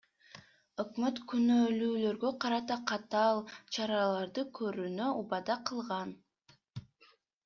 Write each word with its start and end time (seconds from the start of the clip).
Өкмөт 0.83 1.17
күнөөлүүлөргө 1.33 2.31
карата 2.45 2.77
катаал 2.91 3.41
чараларды 3.77 4.45
көрүүнү 4.61 5.11
убада 5.21 5.59
кылган. 5.71 6.15